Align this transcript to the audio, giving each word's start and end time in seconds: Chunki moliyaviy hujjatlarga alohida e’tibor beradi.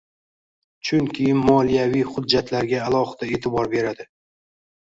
Chunki 0.89 1.27
moliyaviy 1.41 2.05
hujjatlarga 2.13 2.81
alohida 2.89 3.31
e’tibor 3.37 3.71
beradi. 3.75 4.09